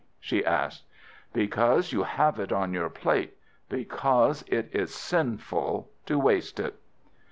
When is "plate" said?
2.89-3.37